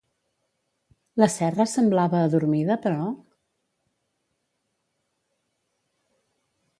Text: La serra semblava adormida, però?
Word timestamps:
La 1.23 1.27
serra 1.33 1.67
semblava 1.73 2.21
adormida, 2.29 2.77
però? 2.87 3.03